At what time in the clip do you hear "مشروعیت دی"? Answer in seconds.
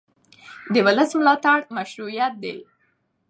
1.77-2.55